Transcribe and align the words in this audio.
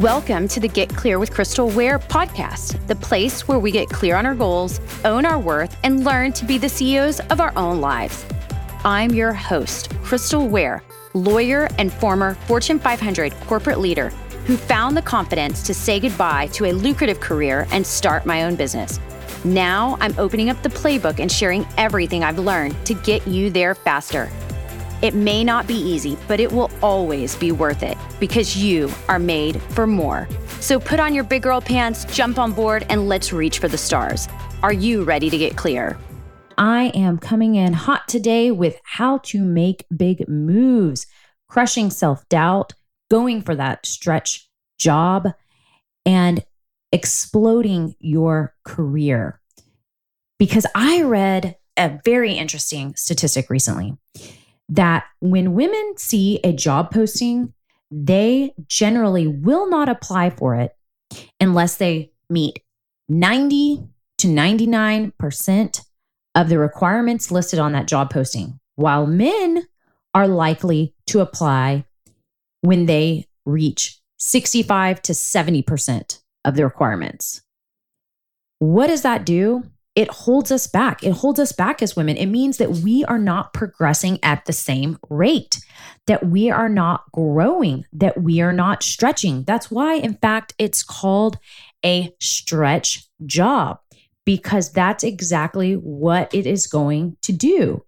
Welcome 0.00 0.48
to 0.48 0.58
the 0.58 0.66
Get 0.66 0.88
Clear 0.88 1.20
with 1.20 1.30
Crystal 1.30 1.70
Ware 1.70 2.00
podcast, 2.00 2.84
the 2.88 2.96
place 2.96 3.46
where 3.46 3.60
we 3.60 3.70
get 3.70 3.88
clear 3.88 4.16
on 4.16 4.26
our 4.26 4.34
goals, 4.34 4.80
own 5.04 5.24
our 5.24 5.38
worth, 5.38 5.76
and 5.84 6.04
learn 6.04 6.32
to 6.32 6.44
be 6.44 6.58
the 6.58 6.68
CEOs 6.68 7.20
of 7.30 7.40
our 7.40 7.52
own 7.56 7.80
lives. 7.80 8.26
I'm 8.84 9.12
your 9.12 9.32
host, 9.32 9.94
Crystal 10.02 10.48
Ware, 10.48 10.82
lawyer 11.14 11.68
and 11.78 11.92
former 11.92 12.34
Fortune 12.34 12.80
500 12.80 13.32
corporate 13.46 13.78
leader 13.78 14.08
who 14.46 14.56
found 14.56 14.96
the 14.96 15.02
confidence 15.02 15.62
to 15.62 15.72
say 15.72 16.00
goodbye 16.00 16.48
to 16.48 16.64
a 16.64 16.72
lucrative 16.72 17.20
career 17.20 17.68
and 17.70 17.86
start 17.86 18.26
my 18.26 18.42
own 18.42 18.56
business. 18.56 18.98
Now 19.44 19.96
I'm 20.00 20.18
opening 20.18 20.50
up 20.50 20.60
the 20.64 20.70
playbook 20.70 21.20
and 21.20 21.30
sharing 21.30 21.64
everything 21.76 22.24
I've 22.24 22.40
learned 22.40 22.84
to 22.86 22.94
get 22.94 23.28
you 23.28 23.48
there 23.48 23.76
faster. 23.76 24.28
It 25.04 25.14
may 25.14 25.44
not 25.44 25.66
be 25.66 25.74
easy, 25.74 26.16
but 26.26 26.40
it 26.40 26.50
will 26.50 26.70
always 26.82 27.36
be 27.36 27.52
worth 27.52 27.82
it 27.82 27.98
because 28.18 28.56
you 28.56 28.90
are 29.06 29.18
made 29.18 29.60
for 29.60 29.86
more. 29.86 30.26
So 30.60 30.80
put 30.80 30.98
on 30.98 31.14
your 31.14 31.24
big 31.24 31.42
girl 31.42 31.60
pants, 31.60 32.06
jump 32.06 32.38
on 32.38 32.52
board, 32.52 32.86
and 32.88 33.06
let's 33.06 33.30
reach 33.30 33.58
for 33.58 33.68
the 33.68 33.76
stars. 33.76 34.28
Are 34.62 34.72
you 34.72 35.04
ready 35.04 35.28
to 35.28 35.36
get 35.36 35.56
clear? 35.56 35.98
I 36.56 36.84
am 36.94 37.18
coming 37.18 37.56
in 37.56 37.74
hot 37.74 38.08
today 38.08 38.50
with 38.50 38.80
how 38.82 39.18
to 39.24 39.44
make 39.44 39.84
big 39.94 40.26
moves, 40.26 41.06
crushing 41.50 41.90
self 41.90 42.26
doubt, 42.30 42.72
going 43.10 43.42
for 43.42 43.54
that 43.54 43.84
stretch 43.84 44.48
job, 44.78 45.28
and 46.06 46.42
exploding 46.92 47.94
your 47.98 48.54
career. 48.64 49.38
Because 50.38 50.64
I 50.74 51.02
read 51.02 51.56
a 51.76 52.00
very 52.06 52.32
interesting 52.32 52.96
statistic 52.96 53.50
recently 53.50 53.98
that 54.68 55.04
when 55.20 55.54
women 55.54 55.94
see 55.96 56.40
a 56.42 56.52
job 56.52 56.90
posting, 56.90 57.52
they 57.90 58.54
generally 58.66 59.26
will 59.26 59.68
not 59.68 59.88
apply 59.88 60.30
for 60.30 60.54
it 60.54 60.74
unless 61.40 61.76
they 61.76 62.12
meet 62.28 62.60
90 63.08 63.86
to 64.18 64.26
99% 64.26 65.80
of 66.34 66.48
the 66.48 66.58
requirements 66.58 67.30
listed 67.30 67.58
on 67.58 67.72
that 67.72 67.86
job 67.86 68.10
posting, 68.10 68.58
while 68.76 69.06
men 69.06 69.66
are 70.14 70.26
likely 70.28 70.94
to 71.06 71.20
apply 71.20 71.84
when 72.62 72.86
they 72.86 73.26
reach 73.44 74.00
65 74.18 75.02
to 75.02 75.12
70% 75.12 76.20
of 76.44 76.54
the 76.54 76.64
requirements. 76.64 77.42
What 78.58 78.86
does 78.86 79.02
that 79.02 79.26
do? 79.26 79.64
It 79.94 80.10
holds 80.10 80.50
us 80.50 80.66
back. 80.66 81.04
It 81.04 81.12
holds 81.12 81.38
us 81.38 81.52
back 81.52 81.82
as 81.82 81.94
women. 81.94 82.16
It 82.16 82.26
means 82.26 82.56
that 82.56 82.70
we 82.70 83.04
are 83.04 83.18
not 83.18 83.54
progressing 83.54 84.18
at 84.22 84.44
the 84.44 84.52
same 84.52 84.98
rate, 85.08 85.60
that 86.06 86.26
we 86.26 86.50
are 86.50 86.68
not 86.68 87.04
growing, 87.12 87.84
that 87.92 88.20
we 88.20 88.40
are 88.40 88.52
not 88.52 88.82
stretching. 88.82 89.44
That's 89.44 89.70
why, 89.70 89.94
in 89.94 90.14
fact, 90.14 90.52
it's 90.58 90.82
called 90.82 91.38
a 91.84 92.12
stretch 92.20 93.06
job, 93.24 93.78
because 94.26 94.72
that's 94.72 95.04
exactly 95.04 95.74
what 95.74 96.34
it 96.34 96.46
is 96.46 96.66
going 96.66 97.16
to 97.22 97.32
do. 97.32 97.84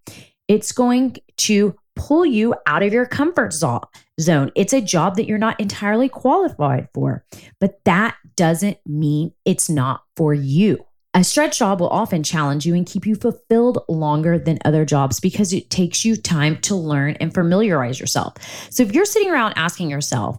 It's 0.46 0.70
going 0.70 1.16
to 1.38 1.74
pull 1.96 2.24
you 2.24 2.54
out 2.66 2.84
of 2.84 2.92
your 2.92 3.06
comfort 3.06 3.52
zone. 3.52 4.52
It's 4.54 4.72
a 4.72 4.80
job 4.80 5.16
that 5.16 5.26
you're 5.26 5.38
not 5.38 5.58
entirely 5.58 6.08
qualified 6.08 6.88
for, 6.94 7.24
but 7.58 7.80
that 7.84 8.16
doesn't 8.36 8.78
mean 8.86 9.32
it's 9.44 9.68
not 9.68 10.02
for 10.14 10.32
you. 10.32 10.85
A 11.16 11.24
stretch 11.24 11.60
job 11.60 11.80
will 11.80 11.88
often 11.88 12.22
challenge 12.22 12.66
you 12.66 12.74
and 12.74 12.84
keep 12.84 13.06
you 13.06 13.14
fulfilled 13.14 13.82
longer 13.88 14.38
than 14.38 14.58
other 14.66 14.84
jobs 14.84 15.18
because 15.18 15.54
it 15.54 15.70
takes 15.70 16.04
you 16.04 16.14
time 16.14 16.58
to 16.58 16.76
learn 16.76 17.16
and 17.20 17.32
familiarize 17.32 17.98
yourself. 17.98 18.34
So 18.70 18.82
if 18.82 18.92
you're 18.92 19.06
sitting 19.06 19.30
around 19.30 19.54
asking 19.56 19.88
yourself, 19.88 20.38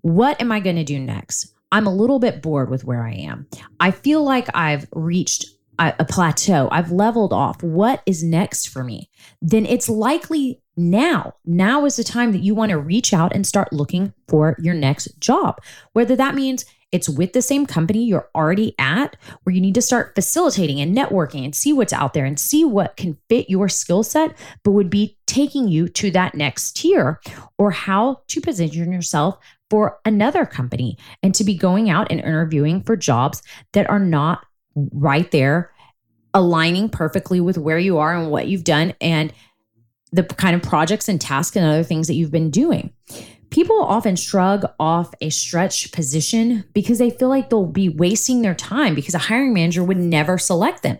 what 0.00 0.40
am 0.40 0.50
I 0.50 0.60
going 0.60 0.76
to 0.76 0.84
do 0.84 0.98
next? 0.98 1.52
I'm 1.70 1.86
a 1.86 1.94
little 1.94 2.18
bit 2.18 2.40
bored 2.40 2.70
with 2.70 2.82
where 2.82 3.04
I 3.04 3.12
am. 3.12 3.46
I 3.78 3.90
feel 3.90 4.24
like 4.24 4.48
I've 4.54 4.88
reached 4.92 5.44
a, 5.78 5.92
a 5.98 6.06
plateau. 6.06 6.70
I've 6.72 6.90
leveled 6.90 7.34
off. 7.34 7.62
What 7.62 8.02
is 8.06 8.24
next 8.24 8.70
for 8.70 8.82
me? 8.82 9.10
Then 9.42 9.66
it's 9.66 9.90
likely 9.90 10.62
now. 10.78 11.34
Now 11.44 11.84
is 11.84 11.96
the 11.96 12.04
time 12.04 12.32
that 12.32 12.42
you 12.42 12.54
want 12.54 12.70
to 12.70 12.78
reach 12.78 13.12
out 13.12 13.34
and 13.34 13.46
start 13.46 13.70
looking 13.70 14.14
for 14.28 14.56
your 14.60 14.74
next 14.74 15.20
job. 15.20 15.60
Whether 15.92 16.16
that 16.16 16.34
means 16.34 16.64
it's 16.92 17.08
with 17.08 17.32
the 17.32 17.42
same 17.42 17.66
company 17.66 18.04
you're 18.04 18.28
already 18.34 18.74
at, 18.78 19.16
where 19.42 19.54
you 19.54 19.60
need 19.60 19.74
to 19.74 19.82
start 19.82 20.14
facilitating 20.14 20.80
and 20.80 20.96
networking 20.96 21.44
and 21.44 21.54
see 21.54 21.72
what's 21.72 21.92
out 21.92 22.14
there 22.14 22.24
and 22.24 22.38
see 22.38 22.64
what 22.64 22.96
can 22.96 23.18
fit 23.28 23.50
your 23.50 23.68
skill 23.68 24.02
set, 24.02 24.36
but 24.62 24.70
would 24.70 24.90
be 24.90 25.18
taking 25.26 25.68
you 25.68 25.88
to 25.88 26.10
that 26.12 26.34
next 26.34 26.76
tier, 26.76 27.20
or 27.58 27.70
how 27.70 28.20
to 28.28 28.40
position 28.40 28.92
yourself 28.92 29.38
for 29.68 29.98
another 30.04 30.46
company 30.46 30.96
and 31.22 31.34
to 31.34 31.42
be 31.42 31.56
going 31.56 31.90
out 31.90 32.06
and 32.10 32.20
interviewing 32.20 32.82
for 32.82 32.96
jobs 32.96 33.42
that 33.72 33.90
are 33.90 33.98
not 33.98 34.46
right 34.92 35.30
there, 35.32 35.72
aligning 36.34 36.88
perfectly 36.88 37.40
with 37.40 37.58
where 37.58 37.78
you 37.78 37.98
are 37.98 38.14
and 38.14 38.30
what 38.30 38.46
you've 38.46 38.64
done 38.64 38.94
and 39.00 39.32
the 40.12 40.22
kind 40.22 40.54
of 40.54 40.62
projects 40.62 41.08
and 41.08 41.20
tasks 41.20 41.56
and 41.56 41.66
other 41.66 41.82
things 41.82 42.06
that 42.06 42.14
you've 42.14 42.30
been 42.30 42.50
doing. 42.50 42.92
People 43.50 43.80
often 43.80 44.16
shrug 44.16 44.64
off 44.78 45.14
a 45.20 45.30
stretch 45.30 45.92
position 45.92 46.64
because 46.72 46.98
they 46.98 47.10
feel 47.10 47.28
like 47.28 47.48
they'll 47.48 47.66
be 47.66 47.88
wasting 47.88 48.42
their 48.42 48.54
time 48.54 48.94
because 48.94 49.14
a 49.14 49.18
hiring 49.18 49.54
manager 49.54 49.84
would 49.84 49.96
never 49.96 50.36
select 50.38 50.82
them. 50.82 50.98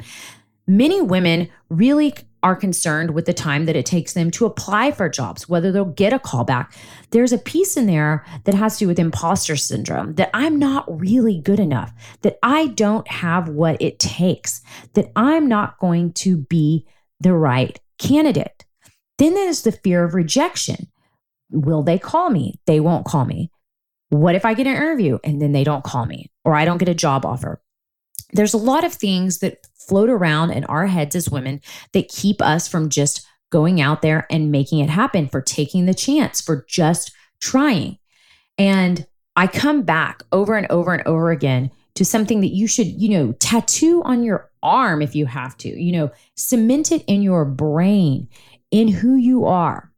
Many 0.66 1.00
women 1.00 1.48
really 1.68 2.14
are 2.42 2.54
concerned 2.56 3.10
with 3.10 3.24
the 3.26 3.32
time 3.32 3.66
that 3.66 3.74
it 3.74 3.84
takes 3.86 4.12
them 4.12 4.30
to 4.30 4.46
apply 4.46 4.92
for 4.92 5.08
jobs, 5.08 5.48
whether 5.48 5.72
they'll 5.72 5.84
get 5.84 6.12
a 6.12 6.18
callback. 6.18 6.72
There's 7.10 7.32
a 7.32 7.38
piece 7.38 7.76
in 7.76 7.86
there 7.86 8.24
that 8.44 8.54
has 8.54 8.74
to 8.74 8.84
do 8.84 8.88
with 8.88 9.00
imposter 9.00 9.56
syndrome 9.56 10.14
that 10.14 10.30
I'm 10.32 10.56
not 10.56 10.84
really 11.00 11.40
good 11.40 11.58
enough, 11.58 11.92
that 12.22 12.38
I 12.44 12.68
don't 12.68 13.08
have 13.08 13.48
what 13.48 13.80
it 13.82 13.98
takes, 13.98 14.60
that 14.94 15.10
I'm 15.16 15.48
not 15.48 15.78
going 15.80 16.12
to 16.14 16.36
be 16.36 16.86
the 17.18 17.32
right 17.32 17.80
candidate. 17.98 18.64
Then 19.18 19.34
there's 19.34 19.62
the 19.62 19.72
fear 19.72 20.04
of 20.04 20.14
rejection. 20.14 20.88
Will 21.50 21.82
they 21.82 21.98
call 21.98 22.30
me? 22.30 22.60
They 22.66 22.80
won't 22.80 23.06
call 23.06 23.24
me. 23.24 23.50
What 24.08 24.34
if 24.34 24.44
I 24.44 24.54
get 24.54 24.66
an 24.66 24.76
interview 24.76 25.18
and 25.24 25.40
then 25.40 25.52
they 25.52 25.64
don't 25.64 25.84
call 25.84 26.06
me 26.06 26.30
or 26.44 26.54
I 26.54 26.64
don't 26.64 26.78
get 26.78 26.88
a 26.88 26.94
job 26.94 27.24
offer? 27.24 27.60
There's 28.32 28.54
a 28.54 28.58
lot 28.58 28.84
of 28.84 28.92
things 28.92 29.38
that 29.38 29.66
float 29.74 30.10
around 30.10 30.50
in 30.50 30.64
our 30.64 30.86
heads 30.86 31.14
as 31.14 31.30
women 31.30 31.60
that 31.92 32.08
keep 32.08 32.42
us 32.42 32.66
from 32.66 32.88
just 32.88 33.26
going 33.50 33.80
out 33.80 34.02
there 34.02 34.26
and 34.30 34.50
making 34.50 34.80
it 34.80 34.90
happen, 34.90 35.28
for 35.28 35.40
taking 35.40 35.86
the 35.86 35.94
chance, 35.94 36.40
for 36.40 36.64
just 36.68 37.12
trying. 37.40 37.98
And 38.58 39.06
I 39.36 39.46
come 39.46 39.82
back 39.82 40.22
over 40.32 40.56
and 40.56 40.66
over 40.70 40.92
and 40.92 41.06
over 41.06 41.30
again 41.30 41.70
to 41.94 42.04
something 42.04 42.40
that 42.40 42.54
you 42.54 42.66
should, 42.66 42.88
you 42.88 43.08
know, 43.10 43.32
tattoo 43.32 44.02
on 44.04 44.24
your 44.24 44.50
arm 44.62 45.02
if 45.02 45.14
you 45.14 45.26
have 45.26 45.56
to, 45.58 45.68
you 45.68 45.92
know, 45.92 46.10
cement 46.34 46.90
it 46.90 47.04
in 47.06 47.22
your 47.22 47.44
brain, 47.44 48.28
in 48.70 48.88
who 48.88 49.14
you 49.14 49.46
are 49.46 49.92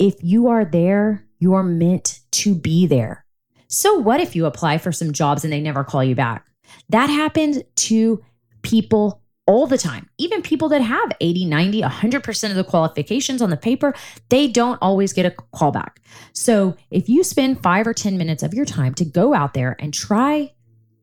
if 0.00 0.14
you 0.22 0.48
are 0.48 0.64
there, 0.64 1.24
you're 1.38 1.62
meant 1.62 2.20
to 2.32 2.54
be 2.54 2.86
there. 2.86 3.24
So, 3.68 3.94
what 3.94 4.20
if 4.20 4.34
you 4.34 4.46
apply 4.46 4.78
for 4.78 4.90
some 4.90 5.12
jobs 5.12 5.44
and 5.44 5.52
they 5.52 5.60
never 5.60 5.84
call 5.84 6.02
you 6.02 6.16
back? 6.16 6.46
That 6.88 7.08
happens 7.08 7.58
to 7.76 8.24
people 8.62 9.22
all 9.46 9.66
the 9.66 9.78
time. 9.78 10.08
Even 10.18 10.42
people 10.42 10.68
that 10.70 10.80
have 10.80 11.12
80, 11.20 11.44
90, 11.44 11.82
100% 11.82 12.50
of 12.50 12.56
the 12.56 12.64
qualifications 12.64 13.42
on 13.42 13.50
the 13.50 13.56
paper, 13.56 13.94
they 14.28 14.48
don't 14.48 14.78
always 14.80 15.12
get 15.12 15.26
a 15.26 15.34
call 15.52 15.70
back. 15.70 16.00
So, 16.32 16.76
if 16.90 17.08
you 17.08 17.22
spend 17.22 17.62
five 17.62 17.86
or 17.86 17.94
10 17.94 18.16
minutes 18.16 18.42
of 18.42 18.54
your 18.54 18.64
time 18.64 18.94
to 18.94 19.04
go 19.04 19.34
out 19.34 19.54
there 19.54 19.76
and 19.78 19.92
try 19.92 20.52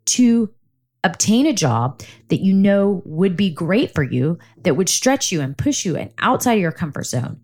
to 0.06 0.52
obtain 1.04 1.46
a 1.46 1.54
job 1.54 2.02
that 2.30 2.42
you 2.42 2.52
know 2.52 3.04
would 3.06 3.38
be 3.38 3.52
great 3.52 3.94
for 3.94 4.04
you, 4.04 4.40
that 4.64 4.76
would 4.76 4.90
stretch 4.90 5.32
you 5.32 5.40
and 5.40 5.56
push 5.56 5.86
you 5.86 5.96
and 5.96 6.12
outside 6.18 6.56
of 6.56 6.62
your 6.62 6.72
comfort 6.72 7.06
zone, 7.06 7.40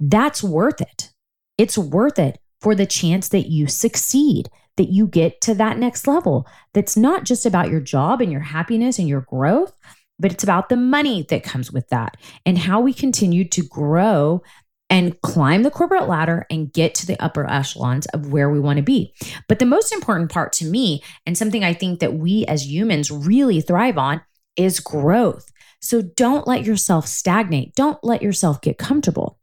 that's 0.00 0.42
worth 0.42 0.80
it. 0.80 1.12
It's 1.58 1.78
worth 1.78 2.18
it 2.18 2.38
for 2.60 2.74
the 2.74 2.86
chance 2.86 3.28
that 3.28 3.48
you 3.48 3.66
succeed, 3.66 4.48
that 4.76 4.90
you 4.90 5.06
get 5.06 5.40
to 5.42 5.54
that 5.54 5.78
next 5.78 6.06
level. 6.06 6.46
That's 6.72 6.96
not 6.96 7.24
just 7.24 7.46
about 7.46 7.70
your 7.70 7.80
job 7.80 8.20
and 8.20 8.32
your 8.32 8.40
happiness 8.40 8.98
and 8.98 9.08
your 9.08 9.20
growth, 9.22 9.76
but 10.18 10.32
it's 10.32 10.44
about 10.44 10.68
the 10.68 10.76
money 10.76 11.26
that 11.28 11.44
comes 11.44 11.72
with 11.72 11.88
that 11.88 12.16
and 12.46 12.58
how 12.58 12.80
we 12.80 12.92
continue 12.92 13.46
to 13.48 13.62
grow 13.62 14.42
and 14.90 15.20
climb 15.22 15.62
the 15.62 15.70
corporate 15.70 16.08
ladder 16.08 16.46
and 16.50 16.72
get 16.72 16.94
to 16.94 17.06
the 17.06 17.20
upper 17.22 17.48
echelons 17.50 18.06
of 18.06 18.30
where 18.32 18.50
we 18.50 18.60
want 18.60 18.76
to 18.76 18.82
be. 18.82 19.14
But 19.48 19.58
the 19.58 19.66
most 19.66 19.92
important 19.92 20.30
part 20.30 20.52
to 20.54 20.66
me, 20.66 21.02
and 21.26 21.36
something 21.36 21.64
I 21.64 21.72
think 21.72 22.00
that 22.00 22.14
we 22.14 22.44
as 22.46 22.70
humans 22.70 23.10
really 23.10 23.60
thrive 23.60 23.98
on, 23.98 24.20
is 24.56 24.80
growth. 24.80 25.50
So 25.80 26.00
don't 26.02 26.46
let 26.46 26.64
yourself 26.64 27.06
stagnate. 27.06 27.74
Don't 27.74 28.02
let 28.04 28.22
yourself 28.22 28.60
get 28.60 28.78
comfortable. 28.78 29.38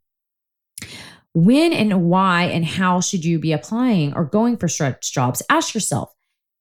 When 1.34 1.72
and 1.72 2.04
why 2.04 2.44
and 2.44 2.64
how 2.64 3.00
should 3.00 3.24
you 3.24 3.38
be 3.38 3.52
applying 3.52 4.14
or 4.14 4.24
going 4.24 4.56
for 4.56 4.68
stretch 4.68 5.12
jobs? 5.12 5.42
Ask 5.48 5.74
yourself 5.74 6.12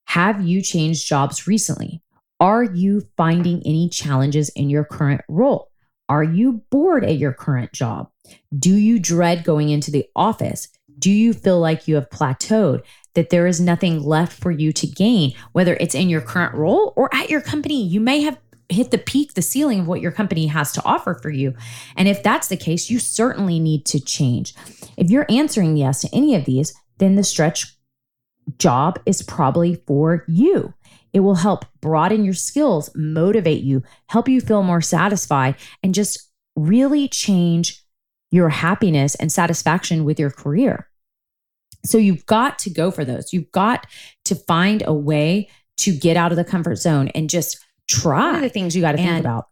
Have 0.06 0.46
you 0.46 0.62
changed 0.62 1.08
jobs 1.08 1.48
recently? 1.48 2.02
Are 2.40 2.64
you 2.64 3.04
finding 3.18 3.62
any 3.66 3.90
challenges 3.90 4.50
in 4.50 4.70
your 4.70 4.86
current 4.86 5.22
role? 5.28 5.70
Are 6.10 6.24
you 6.24 6.64
bored 6.72 7.06
at 7.06 7.18
your 7.18 7.34
current 7.34 7.72
job? 7.74 8.10
Do 8.58 8.74
you 8.74 9.00
dread 9.00 9.44
going 9.44 9.70
into 9.70 9.92
the 9.92 10.08
office? 10.16 10.68
Do 10.98 11.12
you 11.12 11.34
feel 11.34 11.60
like 11.60 11.88
you 11.88 11.96
have 11.96 12.10
plateaued? 12.10 12.84
that 13.14 13.30
there 13.30 13.48
is 13.48 13.60
nothing 13.60 14.04
left 14.04 14.40
for 14.40 14.52
you 14.52 14.72
to 14.74 14.88
gain, 14.88 15.34
whether 15.52 15.76
it's 15.76 15.96
in 15.96 16.10
your 16.10 16.22
current 16.22 16.54
role 16.54 16.94
or 16.96 17.14
at 17.14 17.30
your 17.30 17.42
company. 17.42 17.84
You 17.84 18.00
may 18.00 18.22
have 18.22 18.38
hit 18.72 18.92
the 18.92 18.98
peak, 18.98 19.34
the 19.34 19.42
ceiling 19.42 19.82
of 19.82 19.88
what 19.88 20.02
your 20.02 20.12
company 20.12 20.48
has 20.48 20.72
to 20.74 20.84
offer 20.84 21.20
for 21.22 21.30
you. 21.30 21.54
And 21.96 22.08
if 22.08 22.24
that's 22.24 22.48
the 22.48 22.58
case, 22.58 22.90
you 22.90 23.00
certainly 23.00 23.60
need 23.60 23.86
to 23.88 24.00
change. 24.00 24.54
If 24.98 25.10
you're 25.10 25.26
answering 25.30 25.78
yes 25.78 26.02
to 26.02 26.10
any 26.14 26.36
of 26.36 26.46
these, 26.46 26.74
then 26.98 27.16
the 27.16 27.24
stretch 27.24 27.76
job 28.58 29.00
is 29.06 29.22
probably 29.22 29.76
for 29.88 30.24
you. 30.28 30.74
It 31.14 31.22
will 31.22 31.36
help 31.36 31.66
broaden 31.82 32.24
your 32.24 32.34
skills, 32.34 32.90
motivate 32.96 33.64
you, 33.64 33.84
help 34.08 34.30
you 34.30 34.40
feel 34.42 34.64
more 34.64 34.82
satisfied, 34.82 35.56
and 35.84 35.94
just 35.94 36.30
really 36.56 37.08
change 37.08 37.84
your 38.32 38.50
happiness 38.50 39.16
and 39.16 39.32
satisfaction 39.32 40.06
with 40.06 40.20
your 40.20 40.32
career. 40.32 40.88
So 41.84 41.98
you've 41.98 42.26
got 42.26 42.60
to 42.60 42.70
go 42.70 42.92
for 42.92 43.04
those. 43.04 43.34
You've 43.34 43.52
got 43.52 43.88
to 44.26 44.36
find 44.36 44.84
a 44.86 44.94
way 44.94 45.50
to 45.78 45.96
get 45.96 46.16
out 46.16 46.32
of 46.32 46.38
the 46.38 46.46
comfort 46.46 46.76
zone 46.76 47.10
and 47.10 47.30
just 47.30 47.58
try. 47.92 48.28
One 48.28 48.36
of 48.36 48.42
the 48.42 48.50
things 48.50 48.76
you 48.76 48.82
got 48.82 48.94
to 48.94 48.98
think 48.98 49.20
about 49.20 49.48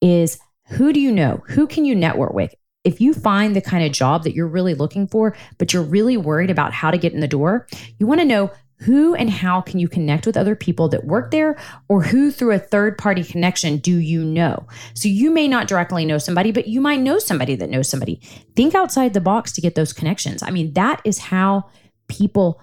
is 0.00 0.38
who 0.68 0.92
do 0.92 1.00
you 1.00 1.12
know? 1.12 1.42
Who 1.48 1.66
can 1.66 1.84
you 1.84 1.94
network 1.94 2.32
with? 2.32 2.54
If 2.84 3.00
you 3.00 3.14
find 3.14 3.56
the 3.56 3.62
kind 3.62 3.84
of 3.84 3.92
job 3.92 4.24
that 4.24 4.34
you're 4.34 4.46
really 4.46 4.74
looking 4.74 5.06
for, 5.06 5.34
but 5.58 5.72
you're 5.72 5.82
really 5.82 6.16
worried 6.16 6.50
about 6.50 6.72
how 6.72 6.90
to 6.90 6.98
get 6.98 7.14
in 7.14 7.20
the 7.20 7.28
door, 7.28 7.66
you 7.98 8.06
want 8.06 8.20
to 8.20 8.26
know 8.26 8.50
who 8.78 9.14
and 9.14 9.30
how 9.30 9.60
can 9.60 9.78
you 9.78 9.88
connect 9.88 10.26
with 10.26 10.36
other 10.36 10.54
people 10.54 10.88
that 10.88 11.04
work 11.04 11.30
there 11.30 11.56
or 11.88 12.02
who 12.02 12.30
through 12.30 12.52
a 12.52 12.58
third 12.58 12.98
party 12.98 13.22
connection 13.22 13.78
do 13.78 13.96
you 13.96 14.24
know 14.24 14.66
so 14.94 15.08
you 15.08 15.30
may 15.30 15.46
not 15.46 15.68
directly 15.68 16.04
know 16.04 16.18
somebody 16.18 16.50
but 16.50 16.66
you 16.66 16.80
might 16.80 17.00
know 17.00 17.18
somebody 17.18 17.54
that 17.54 17.70
knows 17.70 17.88
somebody 17.88 18.20
think 18.56 18.74
outside 18.74 19.14
the 19.14 19.20
box 19.20 19.52
to 19.52 19.60
get 19.60 19.76
those 19.76 19.92
connections 19.92 20.42
i 20.42 20.50
mean 20.50 20.72
that 20.72 21.00
is 21.04 21.18
how 21.18 21.64
people 22.08 22.60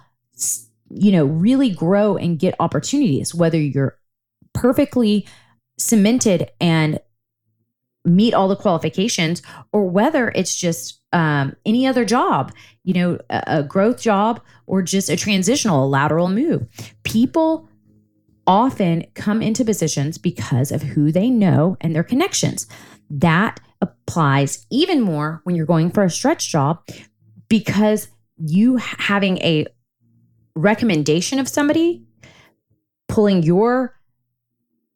you 0.89 1.13
know 1.13 1.25
really 1.25 1.69
grow 1.69 2.17
and 2.17 2.39
get 2.39 2.53
opportunities 2.59 3.33
whether 3.33 3.59
you're 3.59 3.97
perfectly 4.53 5.27
cemented 5.77 6.49
and 6.59 6.99
meet 8.03 8.33
all 8.33 8.47
the 8.47 8.55
qualifications 8.55 9.41
or 9.71 9.87
whether 9.87 10.29
it's 10.29 10.55
just 10.55 11.01
um, 11.13 11.55
any 11.65 11.85
other 11.85 12.05
job, 12.05 12.51
you 12.83 12.93
know, 12.93 13.19
a, 13.29 13.43
a 13.47 13.63
growth 13.63 14.01
job 14.01 14.41
or 14.65 14.81
just 14.81 15.09
a 15.09 15.15
transitional, 15.15 15.85
a 15.85 15.87
lateral 15.87 16.29
move. 16.29 16.65
People 17.03 17.69
often 18.47 19.05
come 19.13 19.41
into 19.41 19.63
positions 19.63 20.17
because 20.17 20.71
of 20.71 20.81
who 20.81 21.11
they 21.11 21.29
know 21.29 21.77
and 21.81 21.95
their 21.95 22.03
connections. 22.03 22.67
That 23.09 23.59
applies 23.81 24.65
even 24.69 25.01
more 25.01 25.41
when 25.43 25.55
you're 25.55 25.65
going 25.65 25.91
for 25.91 26.03
a 26.03 26.09
stretch 26.09 26.49
job 26.49 26.83
because 27.49 28.07
you 28.37 28.77
having 28.77 29.37
a 29.39 29.67
recommendation 30.55 31.39
of 31.39 31.47
somebody 31.47 32.03
pulling 33.07 33.43
your 33.43 33.99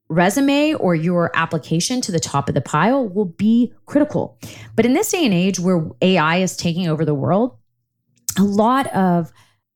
resume 0.10 0.74
or 0.76 0.96
your 0.96 1.32
application 1.36 2.02
to 2.02 2.12
the 2.12 2.20
top 2.20 2.48
of 2.48 2.56
the 2.56 2.62
pile 2.62 3.08
will 3.08 3.26
be 3.26 3.74
critical. 3.86 4.38
But 4.76 4.86
in 4.86 4.94
this 4.94 5.12
day 5.12 5.26
and 5.26 5.34
age 5.34 5.60
where 5.60 5.88
AI 6.02 6.38
is 6.38 6.56
taking 6.56 6.88
over 6.88 7.06
the 7.06 7.16
world, 7.16 7.58
a 8.38 8.44
lot 8.44 8.88
of 8.88 9.32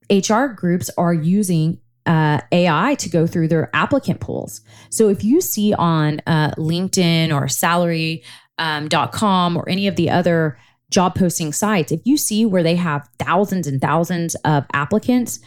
HR 0.10 0.46
groups 0.46 0.90
are 0.98 1.14
using 1.14 1.80
uh, 2.06 2.42
AI 2.52 2.96
to 2.96 3.10
go 3.10 3.28
through 3.28 3.48
their 3.48 3.70
applicant 3.76 4.20
pools. 4.20 4.62
So 4.90 5.10
if 5.10 5.24
you 5.24 5.42
see 5.42 5.74
on 5.74 6.22
uh, 6.26 6.52
LinkedIn 6.58 7.34
or 7.34 7.48
salary.com 7.48 8.24
um, 9.54 9.58
or 9.58 9.70
any 9.70 9.88
of 9.88 9.96
the 9.96 10.10
other 10.10 10.58
job 10.90 11.14
posting 11.16 11.54
sites, 11.54 11.92
if 11.92 12.02
you 12.06 12.18
see 12.18 12.46
where 12.46 12.64
they 12.64 12.76
have 12.76 13.08
thousands 13.20 13.68
and 13.68 13.80
thousands 13.80 14.36
of 14.44 14.66
applicants, 14.74 15.40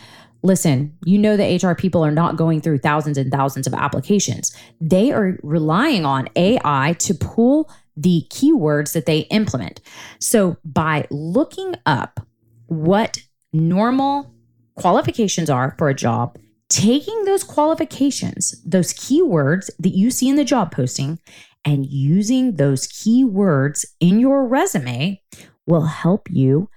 listen, 0.42 0.96
you 1.04 1.18
know 1.18 1.36
the 1.36 1.60
HR 1.62 1.74
people 1.74 2.04
are 2.04 2.10
not 2.10 2.36
going 2.36 2.60
through 2.60 2.78
thousands 2.78 3.16
and 3.18 3.30
thousands 3.30 3.66
of 3.66 3.74
applications. 3.74 4.54
They 4.80 5.12
are 5.12 5.38
relying 5.42 6.04
on 6.04 6.28
AI 6.36 6.96
to 7.00 7.14
pull 7.14 7.70
the 7.96 8.26
keywords 8.30 8.92
that 8.92 9.06
they 9.06 9.20
implement. 9.30 9.80
So 10.18 10.56
by 10.64 11.06
looking 11.10 11.76
up 11.86 12.20
what 12.66 13.18
normal 13.52 14.34
qualifications 14.74 15.50
are 15.50 15.74
for 15.78 15.88
a 15.88 15.94
job, 15.94 16.38
taking 16.68 17.24
those 17.24 17.44
qualifications, 17.44 18.60
those 18.64 18.94
keywords 18.94 19.70
that 19.78 19.94
you 19.94 20.10
see 20.10 20.28
in 20.28 20.36
the 20.36 20.44
job 20.44 20.72
posting, 20.72 21.18
and 21.64 21.86
using 21.86 22.56
those 22.56 22.88
keywords 22.88 23.84
in 24.00 24.18
your 24.18 24.46
resume 24.46 25.20
will 25.66 25.82
help 25.82 26.28
you 26.30 26.68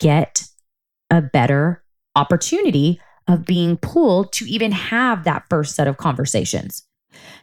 get 0.00 0.44
a 1.10 1.22
better 1.22 1.84
opportunity 2.16 3.00
of 3.26 3.44
being 3.44 3.76
pulled 3.76 4.32
to 4.32 4.44
even 4.46 4.72
have 4.72 5.24
that 5.24 5.44
first 5.48 5.74
set 5.74 5.86
of 5.86 5.96
conversations. 5.96 6.86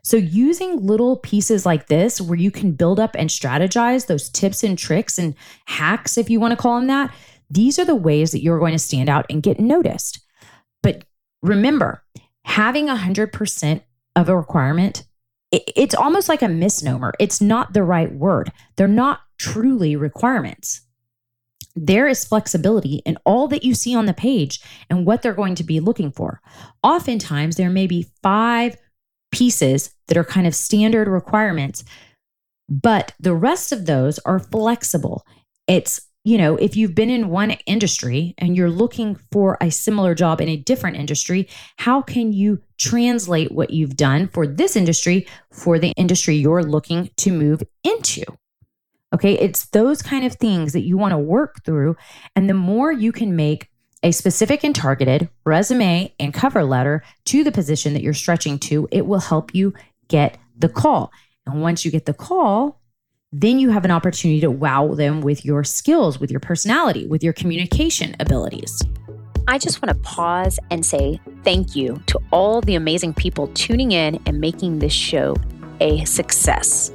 So, 0.03 0.17
using 0.17 0.85
little 0.85 1.17
pieces 1.17 1.65
like 1.65 1.87
this, 1.87 2.19
where 2.19 2.37
you 2.37 2.51
can 2.51 2.73
build 2.73 2.99
up 2.99 3.15
and 3.17 3.29
strategize 3.29 4.07
those 4.07 4.29
tips 4.29 4.63
and 4.63 4.77
tricks 4.77 5.17
and 5.17 5.35
hacks, 5.65 6.17
if 6.17 6.29
you 6.29 6.39
want 6.39 6.51
to 6.51 6.57
call 6.57 6.77
them 6.77 6.87
that, 6.87 7.13
these 7.49 7.79
are 7.79 7.85
the 7.85 7.95
ways 7.95 8.31
that 8.31 8.43
you're 8.43 8.59
going 8.59 8.73
to 8.73 8.79
stand 8.79 9.09
out 9.09 9.25
and 9.29 9.43
get 9.43 9.59
noticed. 9.59 10.19
But 10.83 11.05
remember, 11.41 12.03
having 12.43 12.87
100% 12.87 13.81
of 14.15 14.29
a 14.29 14.35
requirement, 14.35 15.03
it's 15.51 15.95
almost 15.95 16.29
like 16.29 16.41
a 16.41 16.47
misnomer. 16.47 17.13
It's 17.19 17.41
not 17.41 17.73
the 17.73 17.83
right 17.83 18.11
word. 18.11 18.51
They're 18.75 18.87
not 18.87 19.21
truly 19.37 19.95
requirements 19.95 20.81
there 21.75 22.07
is 22.07 22.25
flexibility 22.25 23.01
in 23.05 23.17
all 23.25 23.47
that 23.47 23.63
you 23.63 23.73
see 23.73 23.95
on 23.95 24.05
the 24.05 24.13
page 24.13 24.61
and 24.89 25.05
what 25.05 25.21
they're 25.21 25.33
going 25.33 25.55
to 25.55 25.63
be 25.63 25.79
looking 25.79 26.11
for. 26.11 26.41
Oftentimes, 26.83 27.55
there 27.55 27.69
may 27.69 27.87
be 27.87 28.11
five 28.21 28.77
pieces 29.31 29.93
that 30.07 30.17
are 30.17 30.23
kind 30.23 30.45
of 30.45 30.55
standard 30.55 31.07
requirements, 31.07 31.83
but 32.69 33.13
the 33.19 33.33
rest 33.33 33.71
of 33.71 33.85
those 33.85 34.19
are 34.19 34.39
flexible. 34.39 35.25
It's, 35.67 36.01
you 36.23 36.37
know, 36.37 36.55
if 36.57 36.75
you've 36.75 36.95
been 36.95 37.09
in 37.09 37.29
one 37.29 37.51
industry 37.65 38.35
and 38.37 38.55
you're 38.55 38.69
looking 38.69 39.15
for 39.31 39.57
a 39.61 39.71
similar 39.71 40.13
job 40.13 40.41
in 40.41 40.49
a 40.49 40.57
different 40.57 40.97
industry, 40.97 41.47
how 41.77 42.01
can 42.01 42.33
you 42.33 42.61
translate 42.77 43.51
what 43.51 43.71
you've 43.71 43.95
done 43.95 44.27
for 44.27 44.45
this 44.45 44.75
industry 44.75 45.27
for 45.51 45.79
the 45.79 45.93
industry 45.97 46.35
you're 46.35 46.63
looking 46.63 47.09
to 47.17 47.31
move 47.31 47.63
into? 47.83 48.23
Okay. 49.13 49.33
It's 49.33 49.65
those 49.67 50.01
kind 50.01 50.25
of 50.25 50.35
things 50.35 50.73
that 50.73 50.81
you 50.81 50.97
want 50.97 51.11
to 51.11 51.17
work 51.17 51.63
through. 51.65 51.95
And 52.35 52.49
the 52.49 52.53
more 52.53 52.91
you 52.91 53.11
can 53.11 53.35
make 53.35 53.69
a 54.03 54.11
specific 54.11 54.63
and 54.63 54.75
targeted 54.75 55.29
resume 55.45 56.13
and 56.19 56.33
cover 56.33 56.63
letter 56.63 57.03
to 57.25 57.43
the 57.43 57.51
position 57.51 57.93
that 57.93 58.01
you're 58.01 58.13
stretching 58.13 58.57
to, 58.57 58.87
it 58.91 59.05
will 59.05 59.19
help 59.19 59.53
you 59.53 59.73
get 60.07 60.37
the 60.57 60.69
call. 60.69 61.11
And 61.45 61.61
once 61.61 61.85
you 61.85 61.91
get 61.91 62.05
the 62.05 62.13
call, 62.13 62.79
then 63.31 63.59
you 63.59 63.69
have 63.69 63.85
an 63.85 63.91
opportunity 63.91 64.41
to 64.41 64.51
wow 64.51 64.93
them 64.93 65.21
with 65.21 65.45
your 65.45 65.63
skills, 65.63 66.19
with 66.19 66.31
your 66.31 66.39
personality, 66.39 67.07
with 67.07 67.23
your 67.23 67.33
communication 67.33 68.15
abilities. 68.19 68.81
I 69.47 69.57
just 69.57 69.81
want 69.81 69.95
to 69.95 70.03
pause 70.03 70.59
and 70.69 70.85
say 70.85 71.19
thank 71.43 71.75
you 71.75 72.01
to 72.07 72.19
all 72.31 72.61
the 72.61 72.75
amazing 72.75 73.13
people 73.13 73.47
tuning 73.49 73.91
in 73.91 74.21
and 74.25 74.39
making 74.39 74.79
this 74.79 74.93
show 74.93 75.35
a 75.79 76.03
success. 76.05 76.91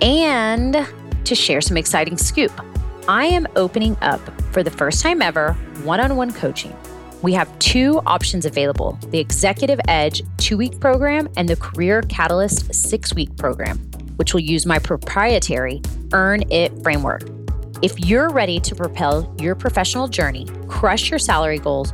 And 0.00 0.86
to 1.30 1.34
share 1.36 1.60
some 1.60 1.76
exciting 1.76 2.18
scoop. 2.18 2.52
I 3.08 3.24
am 3.24 3.46
opening 3.56 3.96
up 4.02 4.20
for 4.52 4.62
the 4.62 4.70
first 4.70 5.00
time 5.02 5.22
ever 5.22 5.54
one 5.84 6.00
on 6.00 6.16
one 6.16 6.32
coaching. 6.32 6.76
We 7.22 7.32
have 7.34 7.56
two 7.60 8.00
options 8.04 8.46
available 8.46 8.98
the 9.10 9.18
Executive 9.20 9.80
Edge 9.86 10.22
two 10.38 10.56
week 10.56 10.80
program 10.80 11.28
and 11.36 11.48
the 11.48 11.54
Career 11.56 12.02
Catalyst 12.02 12.74
six 12.74 13.14
week 13.14 13.36
program, 13.36 13.78
which 14.16 14.34
will 14.34 14.40
use 14.40 14.66
my 14.66 14.80
proprietary 14.80 15.80
Earn 16.12 16.42
It 16.50 16.72
framework. 16.82 17.22
If 17.80 17.98
you're 18.00 18.30
ready 18.30 18.58
to 18.60 18.74
propel 18.74 19.32
your 19.38 19.54
professional 19.54 20.08
journey, 20.08 20.48
crush 20.66 21.10
your 21.10 21.20
salary 21.20 21.60
goals, 21.60 21.92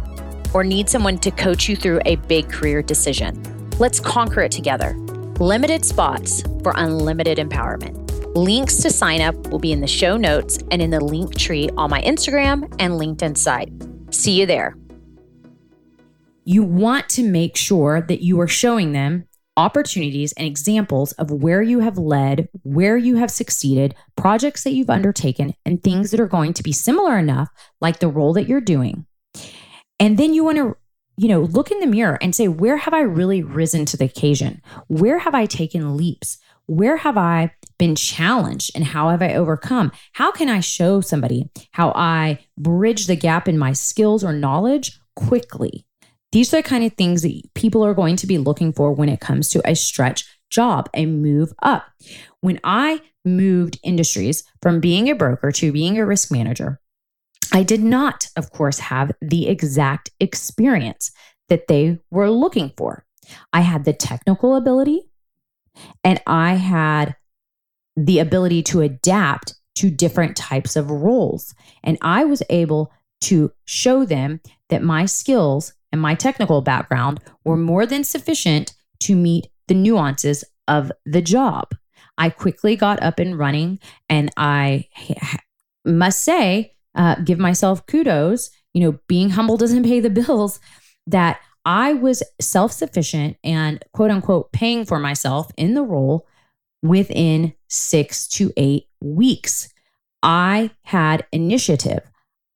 or 0.55 0.65
need 0.65 0.89
someone 0.89 1.19
to 1.19 1.31
coach 1.31 1.69
you 1.69 1.77
through 1.77 2.01
a 2.07 2.17
big 2.17 2.49
career 2.49 2.83
decision, 2.83 3.43
let's 3.79 4.01
conquer 4.01 4.41
it 4.41 4.51
together. 4.53 4.95
Limited 5.39 5.85
spots 5.85 6.43
for 6.63 6.73
unlimited 6.77 7.37
empowerment. 7.37 8.06
Links 8.37 8.83
to 8.83 8.91
sign 8.91 9.23
up 9.23 9.35
will 9.49 9.59
be 9.59 9.73
in 9.73 9.81
the 9.81 9.87
show 9.87 10.19
notes 10.19 10.59
and 10.71 10.83
in 10.83 10.91
the 10.91 11.01
link 11.01 11.39
tree 11.39 11.71
on 11.79 11.89
my 11.89 12.03
Instagram 12.03 12.65
and 12.79 13.01
LinkedIn 13.01 13.35
site. 13.35 13.73
See 14.11 14.39
you 14.39 14.45
there. 14.45 14.77
You 16.45 16.63
want 16.63 17.09
to 17.09 17.23
make 17.23 17.57
sure 17.57 18.03
that 18.03 18.23
you 18.23 18.39
are 18.43 18.47
showing 18.47 18.93
them 18.93 19.27
opportunities 19.57 20.35
and 20.35 20.47
examples 20.47 21.13
of 21.13 21.31
where 21.31 21.63
you 21.63 21.81
have 21.81 21.97
led, 21.97 22.51
where 22.63 22.99
you 22.99 23.17
have 23.17 23.31
succeeded, 23.31 23.95
projects 24.17 24.65
that 24.65 24.75
you've 24.75 24.91
undertaken, 24.91 25.55
and 25.65 25.83
things 25.83 26.11
that 26.11 26.21
are 26.21 26.29
going 26.29 26.53
to 26.53 26.63
be 26.63 26.73
similar 26.73 27.17
enough, 27.17 27.49
like 27.81 28.01
the 28.01 28.09
role 28.09 28.35
that 28.35 28.47
you're 28.47 28.61
doing. 28.61 29.07
And 29.99 30.19
then 30.19 30.35
you 30.35 30.45
want 30.45 30.59
to 30.59 30.77
you 31.17 31.29
know, 31.29 31.41
look 31.41 31.71
in 31.71 31.81
the 31.81 31.87
mirror 31.87 32.19
and 32.21 32.35
say, 32.35 32.49
where 32.49 32.77
have 32.77 32.93
I 32.93 33.01
really 33.01 33.43
risen 33.43 33.87
to 33.87 33.97
the 33.97 34.05
occasion? 34.05 34.61
Where 34.89 35.21
have 35.21 35.35
I 35.35 35.47
taken 35.47 35.97
leaps? 35.97 36.37
Where 36.67 36.99
have 36.99 37.17
I 37.17 37.53
been 37.79 37.95
challenged 37.95 38.71
and 38.75 38.85
how 38.85 39.11
have 39.11 39.23
I 39.23 39.35
overcome? 39.35 39.93
How 40.13 40.33
can 40.33 40.49
I 40.49 40.61
show 40.61 41.01
somebody 41.01 41.51
how 41.73 41.93
I 41.95 42.41
bridge 42.57 43.07
the 43.07 43.17
gap 43.17 43.49
in 43.49 43.59
my 43.59 43.73
skills 43.73 44.25
or 44.25 44.33
knowledge 44.33 44.99
quickly? 45.15 45.87
These 46.33 46.53
are 46.53 46.59
the 46.59 46.69
kind 46.69 46.85
of 46.85 46.93
things 46.95 47.23
that 47.23 47.43
people 47.55 47.85
are 47.85 47.95
going 47.95 48.17
to 48.17 48.27
be 48.27 48.39
looking 48.39 48.73
for 48.73 48.93
when 48.93 49.09
it 49.09 49.21
comes 49.21 49.49
to 49.51 49.63
a 49.65 49.75
stretch 49.75 50.25
job, 50.51 50.89
a 50.95 51.07
move 51.07 51.53
up. 51.63 51.87
When 52.41 52.61
I 52.65 53.01
moved 53.25 53.79
industries 53.83 54.45
from 54.63 54.81
being 54.81 55.09
a 55.09 55.15
broker 55.15 55.51
to 55.53 55.73
being 55.73 55.99
a 55.99 56.07
risk 56.07 56.31
manager, 56.31 56.81
I 57.53 57.63
did 57.63 57.83
not, 57.83 58.29
of 58.37 58.51
course, 58.51 58.79
have 58.79 59.13
the 59.21 59.49
exact 59.49 60.11
experience 60.21 61.11
that 61.49 61.69
they 61.69 61.99
were 62.11 62.31
looking 62.31 62.73
for. 62.77 63.05
I 63.53 63.61
had 63.61 63.85
the 63.85 63.93
technical 63.93 64.57
ability 64.57 65.09
and 66.05 66.21
I 66.27 66.55
had 66.55 67.17
the 67.97 68.19
ability 68.19 68.63
to 68.63 68.83
adapt 68.83 69.55
to 69.77 69.91
different 69.91 70.37
types 70.37 70.77
of 70.77 70.91
roles. 70.91 71.55
And 71.85 71.99
I 72.03 72.25
was 72.25 72.43
able 72.51 72.93
to 73.23 73.53
show 73.65 74.05
them 74.05 74.41
that 74.69 74.83
my 74.83 75.07
skills 75.07 75.73
and 75.93 76.01
my 76.01 76.15
technical 76.15 76.61
background 76.61 77.21
were 77.45 77.57
more 77.57 77.87
than 77.87 78.05
sufficient 78.05 78.75
to 79.01 79.15
meet 79.15 79.49
the 79.69 79.75
nuances 79.75 80.45
of 80.69 80.93
the 81.05 81.23
job. 81.23 81.75
I 82.19 82.31
quickly 82.31 82.77
got 82.77 83.03
up 83.03 83.19
and 83.19 83.39
running, 83.39 83.79
and 84.09 84.31
I 84.37 84.89
must 85.85 86.23
say, 86.23 86.75
uh, 86.95 87.17
give 87.17 87.39
myself 87.39 87.87
kudos. 87.87 88.51
You 88.73 88.81
know, 88.83 88.99
being 89.07 89.31
humble 89.31 89.57
doesn't 89.57 89.85
pay 89.85 90.01
the 90.01 90.11
bills. 90.11 90.61
That 91.07 91.39
I 91.65 91.93
was 91.93 92.23
self 92.41 92.73
sufficient 92.73 93.37
and 93.45 93.85
quote 93.93 94.11
unquote 94.11 94.53
paying 94.53 94.85
for 94.85 94.99
myself 94.99 95.51
in 95.57 95.75
the 95.75 95.83
role 95.83 96.27
within 96.89 97.55
six 97.69 98.29
to 98.29 98.53
eight 98.57 98.87
weeks. 99.01 99.73
I 100.23 100.71
had 100.83 101.27
initiative. 101.33 102.01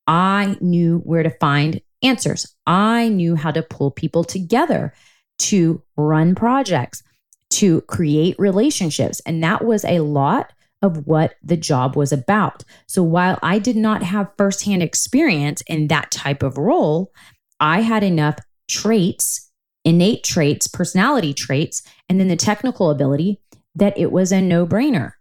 I 0.06 0.56
knew 0.60 0.98
where 0.98 1.22
to 1.22 1.30
find 1.30 1.80
answers. 2.02 2.54
I 2.66 3.08
knew 3.08 3.36
how 3.36 3.50
to 3.50 3.62
pull 3.62 3.90
people 3.90 4.24
together 4.24 4.92
to 5.38 5.82
run 5.96 6.34
projects, 6.34 7.02
to 7.50 7.80
create 7.82 8.36
relationships. 8.38 9.20
And 9.26 9.42
that 9.42 9.64
was 9.64 9.84
a 9.84 10.00
lot 10.00 10.52
of 10.82 11.06
what 11.06 11.34
the 11.42 11.56
job 11.56 11.94
was 11.96 12.12
about. 12.12 12.64
So 12.86 13.02
while 13.02 13.38
I 13.42 13.58
did 13.58 13.76
not 13.76 14.02
have 14.02 14.32
firsthand 14.38 14.82
experience 14.82 15.62
in 15.66 15.88
that 15.88 16.10
type 16.10 16.42
of 16.42 16.56
role, 16.56 17.12
I 17.60 17.82
had 17.82 18.02
enough 18.02 18.36
traits, 18.68 19.50
innate 19.84 20.24
traits, 20.24 20.66
personality 20.66 21.34
traits, 21.34 21.82
and 22.08 22.18
then 22.18 22.28
the 22.28 22.36
technical 22.36 22.90
ability 22.90 23.40
that 23.74 23.96
it 23.98 24.12
was 24.12 24.32
a 24.32 24.40
no 24.40 24.66
brainer. 24.66 25.12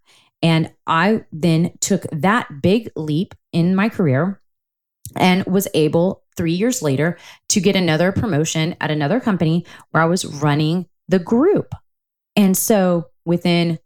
And 0.41 0.71
I 0.87 1.25
then 1.31 1.73
took 1.81 2.05
that 2.11 2.61
big 2.61 2.91
leap 2.95 3.35
in 3.51 3.75
my 3.75 3.89
career 3.89 4.41
and 5.15 5.45
was 5.45 5.67
able 5.73 6.23
three 6.37 6.53
years 6.53 6.81
later 6.81 7.17
to 7.49 7.59
get 7.59 7.75
another 7.75 8.11
promotion 8.11 8.75
at 8.79 8.91
another 8.91 9.19
company 9.19 9.65
where 9.91 10.01
I 10.01 10.05
was 10.05 10.25
running 10.25 10.85
the 11.07 11.19
group. 11.19 11.73
And 12.35 12.55
so 12.55 13.07
within 13.25 13.79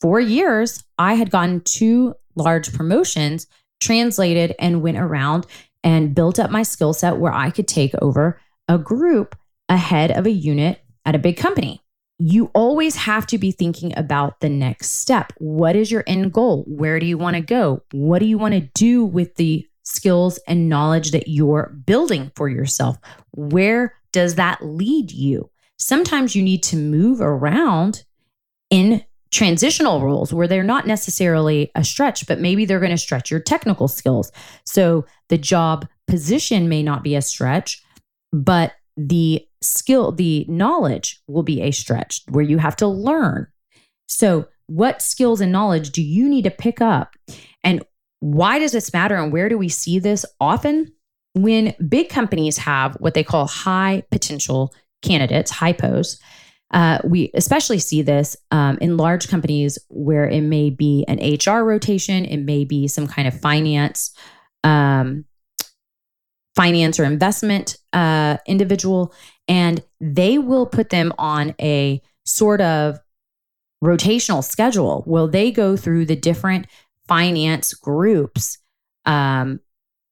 four 0.00 0.20
years, 0.20 0.82
I 0.96 1.14
had 1.14 1.30
gotten 1.30 1.60
two 1.60 2.14
large 2.34 2.72
promotions, 2.72 3.46
translated, 3.80 4.54
and 4.58 4.82
went 4.82 4.96
around 4.96 5.46
and 5.84 6.14
built 6.14 6.38
up 6.38 6.50
my 6.50 6.62
skill 6.62 6.92
set 6.92 7.18
where 7.18 7.34
I 7.34 7.50
could 7.50 7.68
take 7.68 7.94
over 8.00 8.40
a 8.68 8.78
group 8.78 9.36
ahead 9.68 10.10
of 10.10 10.26
a 10.26 10.30
unit 10.30 10.80
at 11.04 11.14
a 11.14 11.18
big 11.18 11.36
company. 11.36 11.82
You 12.18 12.50
always 12.54 12.96
have 12.96 13.26
to 13.28 13.38
be 13.38 13.52
thinking 13.52 13.96
about 13.96 14.40
the 14.40 14.48
next 14.48 14.92
step. 14.92 15.32
What 15.38 15.76
is 15.76 15.90
your 15.90 16.02
end 16.06 16.32
goal? 16.32 16.64
Where 16.66 16.98
do 16.98 17.06
you 17.06 17.16
want 17.16 17.36
to 17.36 17.40
go? 17.40 17.82
What 17.92 18.18
do 18.18 18.26
you 18.26 18.38
want 18.38 18.54
to 18.54 18.68
do 18.74 19.04
with 19.04 19.36
the 19.36 19.66
skills 19.84 20.38
and 20.48 20.68
knowledge 20.68 21.12
that 21.12 21.28
you're 21.28 21.74
building 21.86 22.32
for 22.34 22.48
yourself? 22.48 22.98
Where 23.32 23.94
does 24.12 24.34
that 24.34 24.64
lead 24.64 25.12
you? 25.12 25.50
Sometimes 25.76 26.34
you 26.34 26.42
need 26.42 26.62
to 26.64 26.76
move 26.76 27.20
around 27.20 28.04
in 28.68 29.04
transitional 29.30 30.00
roles 30.02 30.32
where 30.32 30.48
they're 30.48 30.62
not 30.62 30.86
necessarily 30.86 31.70
a 31.74 31.84
stretch, 31.84 32.26
but 32.26 32.40
maybe 32.40 32.64
they're 32.64 32.80
going 32.80 32.90
to 32.90 32.98
stretch 32.98 33.30
your 33.30 33.40
technical 33.40 33.86
skills. 33.86 34.32
So 34.64 35.06
the 35.28 35.38
job 35.38 35.86
position 36.06 36.68
may 36.68 36.82
not 36.82 37.02
be 37.02 37.14
a 37.14 37.22
stretch, 37.22 37.82
but 38.32 38.72
the 38.98 39.46
skill, 39.62 40.10
the 40.12 40.44
knowledge 40.48 41.22
will 41.28 41.44
be 41.44 41.62
a 41.62 41.70
stretch 41.70 42.22
where 42.28 42.44
you 42.44 42.58
have 42.58 42.76
to 42.76 42.86
learn. 42.86 43.46
So, 44.08 44.48
what 44.66 45.00
skills 45.00 45.40
and 45.40 45.52
knowledge 45.52 45.90
do 45.92 46.02
you 46.02 46.28
need 46.28 46.42
to 46.42 46.50
pick 46.50 46.82
up? 46.82 47.14
And 47.64 47.82
why 48.20 48.58
does 48.58 48.72
this 48.72 48.92
matter? 48.92 49.16
And 49.16 49.32
where 49.32 49.48
do 49.48 49.56
we 49.56 49.68
see 49.68 49.98
this 49.98 50.26
often? 50.40 50.92
When 51.34 51.74
big 51.88 52.08
companies 52.08 52.58
have 52.58 52.96
what 52.96 53.14
they 53.14 53.22
call 53.22 53.46
high 53.46 54.02
potential 54.10 54.74
candidates, 55.00 55.52
HiPos, 55.52 56.18
uh, 56.74 56.98
we 57.04 57.30
especially 57.34 57.78
see 57.78 58.02
this 58.02 58.36
um, 58.50 58.76
in 58.80 58.96
large 58.96 59.28
companies 59.28 59.78
where 59.88 60.28
it 60.28 60.42
may 60.42 60.68
be 60.68 61.04
an 61.08 61.18
HR 61.18 61.64
rotation, 61.64 62.24
it 62.24 62.38
may 62.38 62.64
be 62.64 62.88
some 62.88 63.06
kind 63.06 63.28
of 63.28 63.40
finance 63.40 64.14
um, 64.64 65.24
finance 66.58 66.98
or 66.98 67.04
investment 67.04 67.76
uh, 67.92 68.36
individual, 68.44 69.14
and 69.46 69.80
they 70.00 70.38
will 70.38 70.66
put 70.66 70.90
them 70.90 71.12
on 71.16 71.54
a 71.60 72.02
sort 72.26 72.60
of 72.60 72.98
rotational 73.82 74.42
schedule. 74.42 75.04
Will 75.06 75.28
they 75.28 75.52
go 75.52 75.76
through 75.76 76.04
the 76.04 76.16
different 76.16 76.66
finance 77.06 77.74
groups 77.74 78.58
um, 79.06 79.60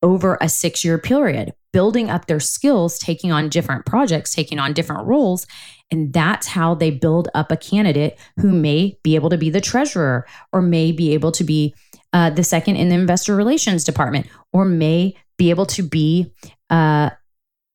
over 0.04 0.38
a 0.40 0.48
six 0.48 0.84
year 0.84 0.98
period, 0.98 1.52
building 1.72 2.08
up 2.08 2.26
their 2.26 2.38
skills, 2.38 2.96
taking 2.96 3.32
on 3.32 3.48
different 3.48 3.84
projects, 3.84 4.32
taking 4.32 4.60
on 4.60 4.72
different 4.72 5.04
roles. 5.04 5.48
And 5.90 6.12
that's 6.12 6.46
how 6.46 6.76
they 6.76 6.92
build 6.92 7.28
up 7.34 7.50
a 7.50 7.56
candidate 7.56 8.18
who 8.38 8.52
may 8.52 8.98
be 9.02 9.16
able 9.16 9.30
to 9.30 9.36
be 9.36 9.50
the 9.50 9.60
treasurer 9.60 10.26
or 10.52 10.62
may 10.62 10.92
be 10.92 11.12
able 11.12 11.32
to 11.32 11.42
be 11.42 11.74
uh, 12.12 12.30
the 12.30 12.44
second 12.44 12.76
in 12.76 12.88
the 12.88 12.94
investor 12.94 13.34
relations 13.34 13.82
department 13.82 14.28
or 14.52 14.64
may 14.64 15.16
be 15.38 15.50
able 15.50 15.66
to 15.66 15.82
be 15.82 16.32
uh, 16.70 17.10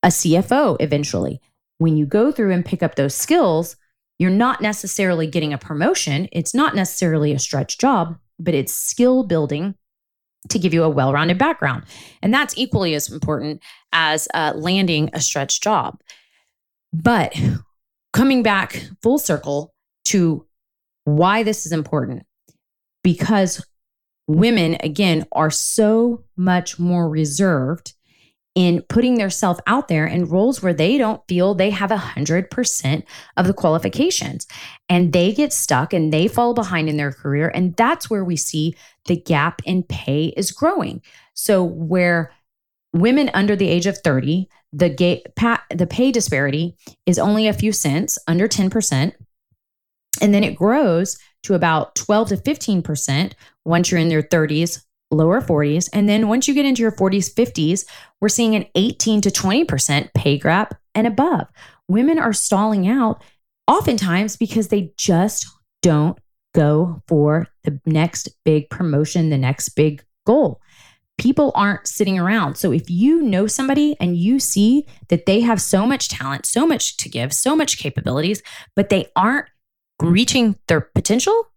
a 0.04 0.08
CFO 0.08 0.78
eventually. 0.80 1.42
When 1.78 1.98
you 1.98 2.06
go 2.06 2.32
through 2.32 2.52
and 2.52 2.66
pick 2.66 2.84
up 2.84 2.96
those 2.96 3.16
skills, 3.16 3.76
you're 4.20 4.30
not 4.30 4.62
necessarily 4.62 5.26
getting 5.28 5.54
a 5.54 5.58
promotion. 5.58 6.28
It's 6.32 6.54
not 6.54 6.76
necessarily 6.76 7.34
a 7.34 7.40
stretch 7.40 7.78
job, 7.80 8.18
but 8.40 8.54
it's 8.54 8.74
skill 8.74 9.24
building 9.24 9.76
to 10.50 10.60
give 10.60 10.74
you 10.74 10.84
a 10.84 10.90
well 10.90 11.14
rounded 11.14 11.38
background. 11.38 11.84
And 12.22 12.34
that's 12.34 12.58
equally 12.58 12.94
as 12.96 13.12
important 13.12 13.62
as 13.94 14.28
uh, 14.34 14.54
landing 14.56 15.10
a 15.14 15.22
stretch 15.22 15.62
job. 15.62 16.00
But 16.94 17.40
coming 18.14 18.44
back 18.44 18.84
full 19.02 19.18
circle 19.18 19.74
to 20.06 20.46
why 21.06 21.44
this 21.44 21.66
is 21.66 21.72
important, 21.72 22.24
because 23.04 23.66
women, 24.28 24.78
again, 24.82 25.26
are 25.32 25.52
so 25.52 26.24
much 26.38 26.80
more 26.80 27.10
reserved 27.10 27.94
in 28.54 28.82
putting 28.90 29.16
their 29.16 29.30
self 29.30 29.60
out 29.66 29.88
there 29.88 30.06
in 30.06 30.26
roles 30.26 30.62
where 30.62 30.74
they 30.74 30.98
don't 30.98 31.22
feel 31.28 31.54
they 31.54 31.70
have 31.70 31.90
100% 31.90 33.04
of 33.38 33.48
the 33.48 33.54
qualifications. 33.54 34.46
And 34.90 35.14
they 35.14 35.32
get 35.32 35.54
stuck 35.54 35.94
and 35.94 36.12
they 36.12 36.28
fall 36.28 36.54
behind 36.54 36.90
in 36.90 36.98
their 36.98 37.14
career. 37.14 37.50
And 37.54 37.76
that's 37.78 38.10
where 38.10 38.26
we 38.26 38.36
see 38.36 38.76
the 39.06 39.16
gap 39.16 39.62
in 39.66 39.84
pay 39.84 40.34
is 40.36 40.52
growing. 40.52 41.02
So 41.34 41.64
where 41.64 42.34
women 42.92 43.32
under 43.34 43.56
the 43.56 43.70
age 43.70 43.86
of 43.86 43.98
30 44.00 44.50
the 44.74 44.90
gay, 44.90 45.22
the 45.70 45.88
pay 45.90 46.12
disparity 46.12 46.78
is 47.06 47.20
only 47.20 47.48
a 47.48 47.54
few 47.54 47.74
cents 47.74 48.18
under 48.28 48.48
10% 48.48 49.14
and 50.22 50.34
then 50.34 50.44
it 50.44 50.56
grows 50.56 51.18
to 51.44 51.54
about 51.54 51.96
12 51.96 52.30
to 52.30 52.38
15% 52.38 53.34
once 53.66 53.92
you're 53.92 54.00
in 54.00 54.12
your 54.12 54.24
30s, 54.24 54.84
lower 55.12 55.42
40s. 55.42 55.90
And 55.94 56.08
then 56.08 56.28
once 56.28 56.48
you 56.48 56.54
get 56.54 56.66
into 56.66 56.82
your 56.82 56.92
40s, 56.92 57.34
50s, 57.34 57.86
we're 58.20 58.30
seeing 58.30 58.56
an 58.56 58.66
18 58.76 59.22
to 59.22 59.30
20% 59.30 60.14
pay 60.14 60.38
gap 60.38 60.76
and 60.96 61.08
above. 61.08 61.48
Women 61.88 62.20
are 62.20 62.34
stalling 62.34 62.88
out 62.88 63.24
oftentimes 63.68 64.38
because 64.38 64.70
they 64.70 64.94
just 64.98 65.48
don't 65.82 66.18
go 66.54 67.02
for 67.08 67.48
the 67.64 67.80
next 67.86 68.30
big 68.44 68.70
promotion, 68.70 69.30
the 69.30 69.38
next 69.38 69.70
big 69.70 70.04
goal. 70.26 70.62
People 71.18 71.52
aren't 71.56 71.88
sitting 71.88 72.18
around. 72.18 72.56
So 72.56 72.72
if 72.72 72.90
you 72.90 73.22
know 73.22 73.46
somebody 73.46 73.96
and 74.00 74.18
you 74.18 74.40
see 74.40 74.88
that 75.10 75.26
they 75.26 75.42
have 75.42 75.62
so 75.62 75.86
much 75.86 76.10
talent, 76.10 76.46
so 76.46 76.66
much 76.66 76.98
to 76.98 77.10
give, 77.10 77.32
so 77.34 77.56
much 77.56 77.78
capabilities, 77.78 78.42
but 78.76 78.90
they 78.90 79.06
aren't 79.16 79.48
reaching 80.02 80.56
their 80.68 80.82
potential, 80.82 81.48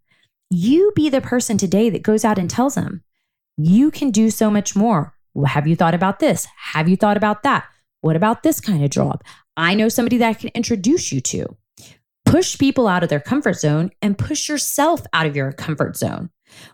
you 0.50 0.92
be 0.94 1.08
the 1.08 1.20
person 1.20 1.58
today 1.58 1.90
that 1.90 2.02
goes 2.02 2.24
out 2.24 2.38
and 2.38 2.48
tells 2.48 2.74
them, 2.74 3.02
you 3.56 3.90
can 3.90 4.10
do 4.10 4.30
so 4.30 4.50
much 4.50 4.76
more. 4.76 5.14
Have 5.46 5.66
you 5.66 5.76
thought 5.76 5.94
about 5.94 6.20
this? 6.20 6.46
Have 6.56 6.88
you 6.88 6.96
thought 6.96 7.16
about 7.16 7.42
that? 7.42 7.64
What 8.00 8.16
about 8.16 8.42
this 8.42 8.60
kind 8.60 8.84
of 8.84 8.90
job? 8.90 9.22
I 9.56 9.74
know 9.74 9.88
somebody 9.88 10.18
that 10.18 10.28
I 10.28 10.34
can 10.34 10.50
introduce 10.54 11.12
you 11.12 11.20
to. 11.22 11.56
Push 12.24 12.58
people 12.58 12.88
out 12.88 13.02
of 13.02 13.08
their 13.08 13.20
comfort 13.20 13.54
zone 13.54 13.90
and 14.02 14.18
push 14.18 14.48
yourself 14.48 15.02
out 15.12 15.26
of 15.26 15.36
your 15.36 15.52
comfort 15.52 15.96
zone. 15.96 16.30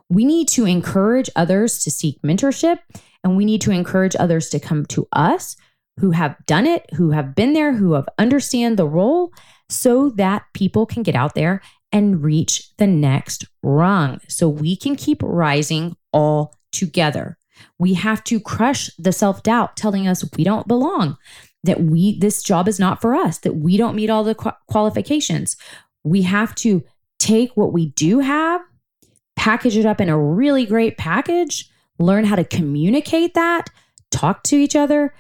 We 0.09 0.25
need 0.25 0.49
to 0.49 0.65
encourage 0.65 1.31
others 1.37 1.83
to 1.85 1.91
seek 1.91 2.21
mentorship 2.23 2.79
and 3.23 3.37
we 3.37 3.45
need 3.45 3.61
to 3.63 3.71
encourage 3.71 4.17
others 4.19 4.49
to 4.51 4.61
come 4.61 4.87
to 4.87 5.07
us 5.13 5.57
who 5.99 6.13
have 6.13 6.37
done 6.47 6.67
it, 6.67 6.87
who 6.95 7.11
have 7.11 7.35
been 7.35 7.53
there, 7.53 7.75
who 7.75 7.93
have 7.93 8.09
understand 8.19 8.79
the 8.79 8.89
role 8.89 9.33
so 9.71 10.11
that 10.11 10.45
people 10.53 10.85
can 10.85 11.03
get 11.03 11.15
out 11.15 11.35
there 11.35 11.63
and 11.93 12.23
reach 12.23 12.77
the 12.77 12.87
next 12.87 13.45
rung 13.63 14.21
so 14.29 14.49
we 14.49 14.77
can 14.77 14.97
keep 14.97 15.23
rising 15.23 15.97
all 16.13 16.55
together. 16.73 17.37
We 17.79 17.95
have 17.95 18.23
to 18.25 18.41
crush 18.41 18.91
the 18.99 19.13
self-doubt 19.13 19.77
telling 19.77 20.07
us 20.07 20.25
we 20.37 20.45
don't 20.45 20.69
belong, 20.69 21.17
that 21.65 21.81
we 21.83 22.19
this 22.19 22.43
job 22.43 22.69
is 22.69 22.79
not 22.79 23.01
for 23.01 23.15
us, 23.15 23.39
that 23.39 23.57
we 23.57 23.77
don't 23.77 23.97
meet 23.97 24.11
all 24.11 24.25
the 24.25 24.35
qualifications. 24.69 25.57
We 26.05 26.23
have 26.23 26.55
to 26.57 26.83
take 27.19 27.57
what 27.57 27.73
we 27.73 27.87
do 27.91 28.21
have, 28.21 28.61
package 29.37 29.77
it 29.77 29.85
up 29.87 30.01
in 30.01 30.09
a 30.09 30.19
really 30.19 30.65
great 30.65 30.97
package, 30.97 31.69
learn 31.99 32.25
how 32.25 32.37
to 32.37 32.45
communicate 32.45 33.35
that, 33.35 33.69
talk 34.11 34.43
to 34.45 34.57
each 34.57 34.75
other, 34.75 35.15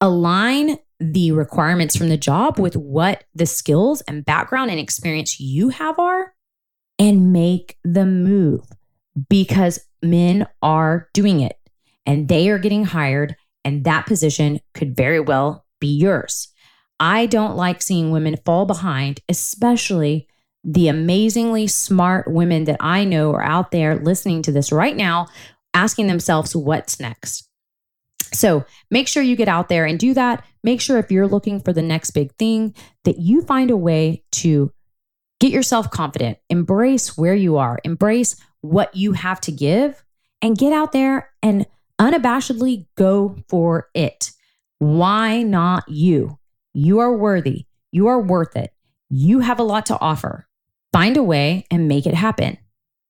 align 0.00 0.76
the 0.98 1.32
requirements 1.32 1.96
from 1.96 2.08
the 2.08 2.16
job 2.16 2.58
with 2.58 2.76
what 2.76 3.24
the 3.34 3.46
skills 3.46 4.00
and 4.02 4.24
background 4.24 4.70
and 4.70 4.80
experience 4.80 5.38
you 5.38 5.68
have 5.68 5.98
are 5.98 6.34
and 6.98 7.32
make 7.32 7.76
the 7.84 8.06
move 8.06 8.62
because 9.28 9.78
men 10.02 10.46
are 10.62 11.08
doing 11.12 11.40
it 11.40 11.56
and 12.06 12.28
they 12.28 12.48
are 12.48 12.58
getting 12.58 12.84
hired 12.84 13.36
and 13.64 13.84
that 13.84 14.06
position 14.06 14.60
could 14.74 14.96
very 14.96 15.20
well 15.20 15.66
be 15.80 15.88
yours. 15.88 16.48
I 16.98 17.26
don't 17.26 17.56
like 17.56 17.82
seeing 17.82 18.10
women 18.10 18.38
fall 18.44 18.64
behind, 18.64 19.20
especially 19.28 20.28
the 20.64 20.88
amazingly 20.88 21.66
smart 21.66 22.30
women 22.30 22.64
that 22.64 22.78
I 22.80 23.04
know 23.04 23.32
are 23.32 23.42
out 23.42 23.70
there 23.70 23.96
listening 23.96 24.42
to 24.42 24.52
this 24.52 24.72
right 24.72 24.96
now, 24.96 25.28
asking 25.74 26.06
themselves, 26.06 26.56
what's 26.56 26.98
next? 26.98 27.48
So 28.32 28.64
make 28.90 29.08
sure 29.08 29.22
you 29.22 29.36
get 29.36 29.48
out 29.48 29.68
there 29.68 29.84
and 29.84 29.98
do 29.98 30.14
that. 30.14 30.44
Make 30.62 30.80
sure 30.80 30.98
if 30.98 31.10
you're 31.10 31.28
looking 31.28 31.60
for 31.60 31.72
the 31.72 31.82
next 31.82 32.10
big 32.10 32.34
thing, 32.36 32.74
that 33.04 33.18
you 33.18 33.42
find 33.42 33.70
a 33.70 33.76
way 33.76 34.24
to 34.32 34.72
get 35.38 35.52
yourself 35.52 35.90
confident, 35.90 36.38
embrace 36.50 37.16
where 37.16 37.34
you 37.34 37.56
are, 37.56 37.78
embrace 37.84 38.36
what 38.62 38.94
you 38.94 39.12
have 39.12 39.40
to 39.42 39.52
give, 39.52 40.04
and 40.42 40.58
get 40.58 40.72
out 40.72 40.92
there 40.92 41.30
and 41.42 41.66
unabashedly 41.98 42.86
go 42.96 43.36
for 43.48 43.88
it. 43.94 44.32
Why 44.78 45.42
not 45.42 45.88
you? 45.88 46.38
You 46.74 46.98
are 46.98 47.16
worthy. 47.16 47.66
You 47.92 48.08
are 48.08 48.20
worth 48.20 48.56
it. 48.56 48.72
You 49.08 49.40
have 49.40 49.58
a 49.58 49.64
lot 49.64 49.86
to 49.86 49.98
offer. 49.98 50.46
Find 50.92 51.16
a 51.16 51.22
way 51.22 51.64
and 51.70 51.88
make 51.88 52.06
it 52.06 52.14
happen. 52.14 52.58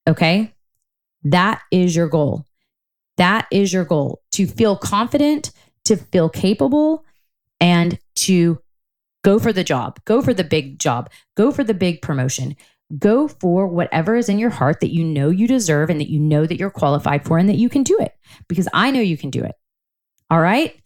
Okay. 0.06 0.54
That 1.24 1.62
is 1.72 1.96
your 1.96 2.08
goal. 2.08 2.44
That 3.16 3.46
is 3.50 3.72
your 3.72 3.84
goal 3.84 4.22
to 4.32 4.46
feel 4.46 4.76
confident, 4.76 5.50
to 5.86 5.96
feel 5.96 6.28
capable, 6.28 7.04
and 7.60 7.98
to 8.16 8.60
go 9.24 9.38
for 9.38 9.52
the 9.52 9.64
job, 9.64 9.98
go 10.04 10.22
for 10.22 10.34
the 10.34 10.44
big 10.44 10.78
job, 10.78 11.10
go 11.36 11.50
for 11.50 11.64
the 11.64 11.74
big 11.74 12.02
promotion, 12.02 12.56
go 12.98 13.26
for 13.26 13.66
whatever 13.66 14.16
is 14.16 14.28
in 14.28 14.38
your 14.38 14.50
heart 14.50 14.80
that 14.80 14.92
you 14.92 15.04
know 15.04 15.30
you 15.30 15.48
deserve 15.48 15.90
and 15.90 16.00
that 16.00 16.10
you 16.10 16.20
know 16.20 16.46
that 16.46 16.58
you're 16.58 16.70
qualified 16.70 17.24
for 17.24 17.38
and 17.38 17.48
that 17.48 17.56
you 17.56 17.68
can 17.68 17.82
do 17.82 17.98
it 17.98 18.12
because 18.48 18.68
I 18.72 18.90
know 18.90 19.00
you 19.00 19.16
can 19.16 19.30
do 19.30 19.42
it. 19.42 19.54
All 20.30 20.40
right. 20.40 20.76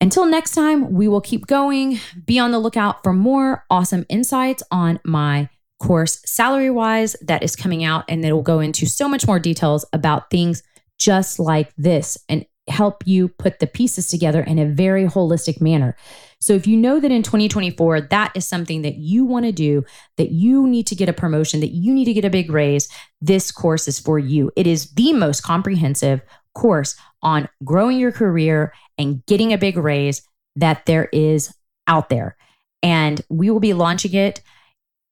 Until 0.00 0.26
next 0.26 0.50
time, 0.52 0.92
we 0.92 1.08
will 1.08 1.20
keep 1.20 1.46
going. 1.46 1.98
Be 2.26 2.38
on 2.38 2.50
the 2.50 2.58
lookout 2.58 3.02
for 3.02 3.12
more 3.12 3.64
awesome 3.70 4.04
insights 4.08 4.62
on 4.70 5.00
my 5.04 5.48
course, 5.78 6.20
Salary 6.26 6.70
Wise, 6.70 7.16
that 7.22 7.42
is 7.42 7.56
coming 7.56 7.84
out, 7.84 8.04
and 8.08 8.24
it 8.24 8.32
will 8.32 8.42
go 8.42 8.60
into 8.60 8.86
so 8.86 9.08
much 9.08 9.26
more 9.26 9.38
details 9.38 9.84
about 9.92 10.30
things 10.30 10.62
just 10.98 11.38
like 11.38 11.72
this 11.76 12.16
and 12.28 12.46
help 12.68 13.06
you 13.06 13.28
put 13.28 13.58
the 13.58 13.66
pieces 13.66 14.08
together 14.08 14.42
in 14.42 14.58
a 14.58 14.66
very 14.66 15.04
holistic 15.04 15.60
manner. 15.60 15.94
So 16.40 16.54
if 16.54 16.66
you 16.66 16.76
know 16.76 16.98
that 17.00 17.10
in 17.10 17.22
2024 17.22 18.02
that 18.02 18.32
is 18.34 18.46
something 18.46 18.82
that 18.82 18.96
you 18.96 19.24
want 19.24 19.44
to 19.44 19.52
do, 19.52 19.84
that 20.16 20.30
you 20.30 20.66
need 20.66 20.86
to 20.88 20.94
get 20.94 21.08
a 21.08 21.12
promotion, 21.12 21.60
that 21.60 21.72
you 21.72 21.92
need 21.92 22.06
to 22.06 22.12
get 22.12 22.24
a 22.24 22.30
big 22.30 22.50
raise, 22.50 22.88
this 23.20 23.50
course 23.52 23.86
is 23.86 23.98
for 23.98 24.18
you. 24.18 24.50
It 24.56 24.66
is 24.66 24.90
the 24.92 25.12
most 25.12 25.42
comprehensive 25.42 26.20
course 26.54 26.96
on 27.22 27.48
growing 27.64 27.98
your 27.98 28.12
career 28.12 28.72
and 28.96 29.24
getting 29.26 29.52
a 29.52 29.58
big 29.58 29.76
raise 29.76 30.22
that 30.56 30.86
there 30.86 31.08
is 31.12 31.52
out 31.86 32.08
there. 32.08 32.36
And 32.82 33.20
we 33.28 33.50
will 33.50 33.60
be 33.60 33.72
launching 33.72 34.14
it 34.14 34.40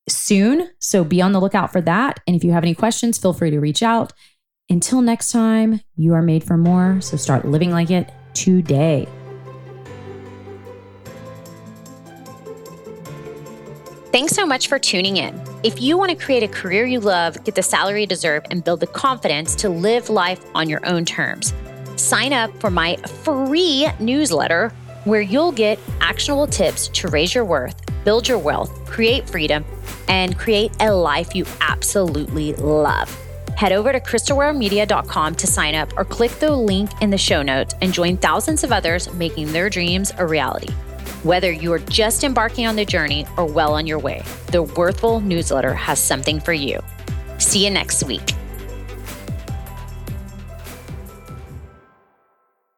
soon. 0.09 0.71
So 0.79 1.05
be 1.05 1.23
on 1.23 1.33
the 1.33 1.41
lookout 1.41 1.73
for 1.73 1.81
that. 1.81 2.21
And 2.27 2.37
if 2.37 2.45
you 2.45 2.53
have 2.53 2.65
any 2.65 2.75
questions, 2.75 3.19
feel 3.19 3.33
free 3.33 3.51
to 3.51 3.61
reach 3.61 3.83
out. 3.83 4.13
Until 4.71 5.03
next 5.03 5.31
time, 5.31 5.81
you 5.97 6.15
are 6.15 6.23
made 6.23 6.43
for 6.43 6.57
more, 6.57 7.01
so 7.01 7.17
start 7.17 7.45
living 7.45 7.71
like 7.71 7.91
it 7.91 8.11
today. 8.33 9.07
Thanks 14.13 14.35
so 14.35 14.45
much 14.45 14.69
for 14.69 14.79
tuning 14.79 15.17
in. 15.17 15.41
If 15.63 15.81
you 15.81 15.97
want 15.97 16.11
to 16.11 16.17
create 16.17 16.43
a 16.43 16.49
career 16.49 16.85
you 16.85 17.01
love, 17.01 17.43
get 17.45 17.55
the 17.55 17.63
salary 17.63 18.03
you 18.03 18.07
deserve, 18.07 18.45
and 18.51 18.63
build 18.63 18.81
the 18.81 18.87
confidence 18.87 19.55
to 19.57 19.69
live 19.69 20.11
life 20.11 20.45
on 20.55 20.69
your 20.69 20.85
own 20.87 21.05
terms, 21.05 21.55
sign 21.97 22.33
up 22.33 22.51
for 22.61 22.71
my 22.71 22.97
free 22.97 23.89
newsletter 24.01 24.71
where 25.05 25.21
you'll 25.21 25.53
get 25.53 25.79
actionable 26.01 26.47
tips 26.47 26.89
to 26.89 27.09
raise 27.09 27.35
your 27.35 27.45
worth, 27.45 27.81
build 28.05 28.29
your 28.29 28.39
wealth, 28.39 28.85
create 28.87 29.29
freedom, 29.29 29.65
and 30.09 30.39
create 30.39 30.73
a 30.81 30.93
life 30.93 31.35
you 31.35 31.45
absolutely 31.61 32.55
love. 32.55 33.22
Head 33.57 33.73
over 33.73 33.93
to 33.93 34.01
crystalwaremedia.com 34.01 35.35
to 35.35 35.47
sign 35.47 35.75
up 35.75 35.93
or 35.97 36.05
click 36.05 36.33
the 36.33 36.51
link 36.51 36.91
in 37.01 37.11
the 37.11 37.19
show 37.19 37.43
notes 37.43 37.75
and 37.81 37.93
join 37.93 38.17
thousands 38.17 38.65
of 38.65 38.73
others 38.73 39.13
making 39.15 39.53
their 39.53 39.71
dreams 39.71 40.13
a 40.19 40.27
reality. 40.27 40.73
Whether 41.23 41.53
you 41.53 41.73
are 41.73 41.79
just 41.79 42.25
embarking 42.25 42.67
on 42.67 42.77
the 42.77 42.85
journey 42.85 43.27
or 43.37 43.47
well 43.47 43.75
on 43.75 43.87
your 43.87 43.99
way, 43.99 44.23
the 44.49 44.63
Worthful 44.63 45.21
newsletter 45.21 45.75
has 45.75 46.01
something 46.01 46.41
for 46.41 46.53
you. 46.53 46.81
See 47.39 47.65
you 47.65 47.71
next 47.71 48.05
week. 48.05 48.33